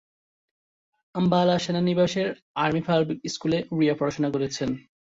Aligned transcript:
আম্বালা 1.15 1.55
সেনানিবাসের 1.59 2.27
'army 2.55 2.81
public 2.87 3.19
স্কুলে' 3.33 3.65
রিয়া 3.79 3.95
পড়াশোনা 3.95 4.29
করেছেন। 4.31 4.69